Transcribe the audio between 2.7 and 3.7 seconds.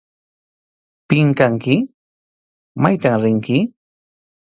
¿Maytam rinki?